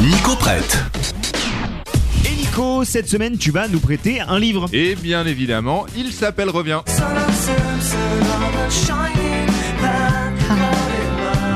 Nico 0.00 0.36
prête. 0.36 0.78
Et 2.24 2.34
Nico, 2.36 2.84
cette 2.84 3.08
semaine, 3.08 3.36
tu 3.36 3.50
vas 3.50 3.66
nous 3.66 3.80
prêter 3.80 4.20
un 4.20 4.38
livre. 4.38 4.66
Et 4.72 4.94
bien 4.94 5.26
évidemment, 5.26 5.86
il 5.96 6.12
s'appelle 6.12 6.50
Reviens. 6.50 6.84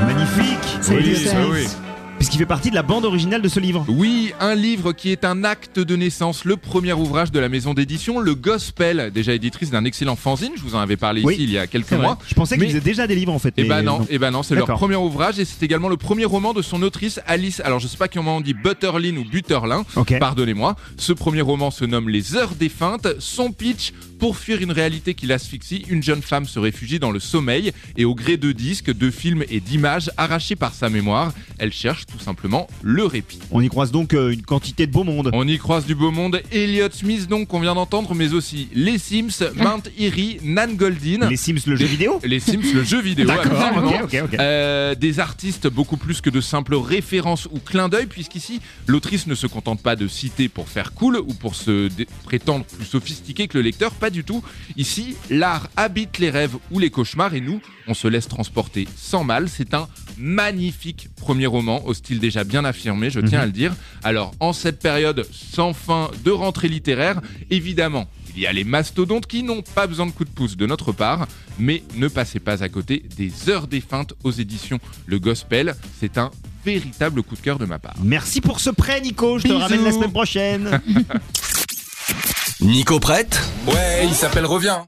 Magnifique. 0.06 0.78
Oui, 0.88 0.96
Elliot 0.96 1.50
oui, 1.50 1.66
oui. 1.66 1.91
Puisqu'il 2.22 2.38
fait 2.38 2.46
partie 2.46 2.70
de 2.70 2.76
la 2.76 2.84
bande 2.84 3.04
originale 3.04 3.42
de 3.42 3.48
ce 3.48 3.58
livre. 3.58 3.84
Oui, 3.88 4.32
un 4.38 4.54
livre 4.54 4.92
qui 4.92 5.10
est 5.10 5.24
un 5.24 5.42
acte 5.42 5.80
de 5.80 5.96
naissance, 5.96 6.44
le 6.44 6.56
premier 6.56 6.92
ouvrage 6.92 7.32
de 7.32 7.40
la 7.40 7.48
maison 7.48 7.74
d'édition, 7.74 8.20
Le 8.20 8.36
Gospel, 8.36 9.10
déjà 9.12 9.32
éditrice 9.32 9.72
d'un 9.72 9.84
excellent 9.84 10.14
fanzine, 10.14 10.52
je 10.54 10.62
vous 10.62 10.76
en 10.76 10.78
avais 10.78 10.96
parlé 10.96 11.22
Oui, 11.24 11.34
ici 11.34 11.42
il 11.42 11.50
y 11.50 11.58
a 11.58 11.66
quelques 11.66 11.90
mois. 11.90 12.20
Je 12.28 12.34
pensais 12.34 12.56
qu'ils 12.56 12.68
faisaient 12.68 12.80
déjà 12.80 13.08
des 13.08 13.16
livres 13.16 13.32
en 13.32 13.40
fait. 13.40 13.52
Eh 13.56 13.64
ben 13.64 13.82
non, 13.82 14.06
eh 14.08 14.20
ben 14.20 14.30
non, 14.30 14.44
c'est 14.44 14.54
leur 14.54 14.68
premier 14.68 14.94
ouvrage 14.94 15.40
et 15.40 15.44
c'est 15.44 15.64
également 15.64 15.88
le 15.88 15.96
premier 15.96 16.24
roman 16.24 16.52
de 16.52 16.62
son 16.62 16.80
autrice 16.82 17.18
Alice. 17.26 17.60
Alors 17.64 17.80
je 17.80 17.88
sais 17.88 17.96
pas 17.96 18.06
comment 18.06 18.36
on 18.36 18.40
dit 18.40 18.54
Butterlin 18.54 19.16
ou 19.16 19.24
Butterlin, 19.24 19.84
pardonnez-moi. 20.20 20.76
Ce 20.98 21.12
premier 21.12 21.40
roman 21.40 21.72
se 21.72 21.84
nomme 21.84 22.08
Les 22.08 22.36
Heures 22.36 22.54
défuntes. 22.54 23.08
Son 23.18 23.50
pitch 23.50 23.92
pour 24.20 24.36
fuir 24.36 24.62
une 24.62 24.70
réalité 24.70 25.14
qui 25.14 25.26
l'asphyxie, 25.26 25.84
une 25.88 26.00
jeune 26.00 26.22
femme 26.22 26.46
se 26.46 26.60
réfugie 26.60 27.00
dans 27.00 27.10
le 27.10 27.18
sommeil 27.18 27.72
et 27.96 28.04
au 28.04 28.14
gré 28.14 28.36
de 28.36 28.52
disques, 28.52 28.96
de 28.96 29.10
films 29.10 29.42
et 29.50 29.58
d'images 29.58 30.12
arrachés 30.16 30.54
par 30.54 30.74
sa 30.74 30.88
mémoire, 30.88 31.32
elle 31.62 31.72
cherche 31.72 32.06
tout 32.06 32.18
simplement 32.18 32.66
le 32.82 33.06
répit. 33.06 33.38
On 33.52 33.60
y 33.60 33.68
croise 33.68 33.92
donc 33.92 34.14
euh, 34.14 34.32
une 34.32 34.42
quantité 34.42 34.88
de 34.88 34.92
beau 34.92 35.04
monde. 35.04 35.30
On 35.32 35.46
y 35.46 35.58
croise 35.58 35.86
du 35.86 35.94
beau 35.94 36.10
monde, 36.10 36.42
Elliot 36.50 36.88
Smith 36.90 37.28
donc 37.28 37.46
qu'on 37.46 37.60
vient 37.60 37.76
d'entendre, 37.76 38.16
mais 38.16 38.32
aussi 38.34 38.68
les 38.74 38.98
Sims, 38.98 39.44
Mount 39.54 39.82
Erie, 39.96 40.38
Nan 40.42 40.74
Goldin. 40.74 41.28
Les 41.30 41.36
Sims, 41.36 41.60
le 41.68 41.76
jeu 41.76 41.86
vidéo 41.86 42.18
Les 42.24 42.40
Sims, 42.40 42.74
le 42.74 42.82
jeu 42.82 43.00
vidéo. 43.00 43.28
D'accord, 43.28 43.60
absolument. 43.60 43.92
Euh, 44.40 44.96
des 44.96 45.20
artistes 45.20 45.68
beaucoup 45.68 45.96
plus 45.96 46.20
que 46.20 46.30
de 46.30 46.40
simples 46.40 46.74
références 46.74 47.46
ou 47.52 47.60
clins 47.60 47.88
d'œil, 47.88 48.06
puisqu'ici, 48.06 48.60
l'autrice 48.88 49.28
ne 49.28 49.36
se 49.36 49.46
contente 49.46 49.80
pas 49.80 49.94
de 49.94 50.08
citer 50.08 50.48
pour 50.48 50.68
faire 50.68 50.92
cool 50.94 51.16
ou 51.16 51.32
pour 51.32 51.54
se 51.54 51.88
prétendre 52.24 52.64
plus 52.64 52.86
sophistiqué 52.86 53.46
que 53.46 53.56
le 53.56 53.62
lecteur, 53.62 53.92
pas 53.92 54.10
du 54.10 54.24
tout. 54.24 54.42
Ici, 54.76 55.14
l'art 55.30 55.68
habite 55.76 56.18
les 56.18 56.30
rêves 56.30 56.56
ou 56.72 56.80
les 56.80 56.90
cauchemars 56.90 57.34
et 57.34 57.40
nous, 57.40 57.60
on 57.86 57.94
se 57.94 58.08
laisse 58.08 58.26
transporter 58.26 58.88
sans 58.96 59.22
mal. 59.22 59.48
C'est 59.48 59.74
un 59.74 59.86
magnifique 60.18 61.08
premier 61.16 61.46
roman 61.46 61.84
au 61.84 61.94
style 61.94 62.20
déjà 62.20 62.44
bien 62.44 62.64
affirmé, 62.64 63.10
je 63.10 63.20
tiens 63.20 63.40
à 63.40 63.46
le 63.46 63.52
dire. 63.52 63.74
Alors, 64.02 64.32
en 64.40 64.52
cette 64.52 64.80
période 64.80 65.26
sans 65.32 65.72
fin 65.72 66.10
de 66.24 66.30
rentrée 66.30 66.68
littéraire, 66.68 67.20
évidemment, 67.50 68.08
il 68.34 68.42
y 68.42 68.46
a 68.46 68.52
les 68.52 68.64
mastodontes 68.64 69.26
qui 69.26 69.42
n'ont 69.42 69.62
pas 69.62 69.86
besoin 69.86 70.06
de 70.06 70.10
coup 70.10 70.24
de 70.24 70.30
pouce 70.30 70.56
de 70.56 70.66
notre 70.66 70.92
part, 70.92 71.26
mais 71.58 71.82
ne 71.96 72.08
passez 72.08 72.40
pas 72.40 72.62
à 72.62 72.68
côté 72.68 73.02
des 73.16 73.50
heures 73.50 73.66
défuntes 73.66 74.14
aux 74.24 74.30
éditions 74.30 74.78
Le 75.06 75.18
Gospel. 75.18 75.74
C'est 76.00 76.16
un 76.18 76.30
véritable 76.64 77.22
coup 77.22 77.34
de 77.34 77.40
cœur 77.40 77.58
de 77.58 77.66
ma 77.66 77.78
part. 77.78 77.94
Merci 78.02 78.40
pour 78.40 78.60
ce 78.60 78.70
prêt, 78.70 79.00
Nico. 79.00 79.38
Je 79.38 79.48
te 79.48 79.52
ramène 79.52 79.84
la 79.84 79.92
semaine 79.92 80.12
prochaine. 80.12 80.80
Nico 82.60 83.00
prête? 83.00 83.40
Ouais, 83.66 84.06
il 84.06 84.14
s'appelle 84.14 84.46
Reviens. 84.46 84.80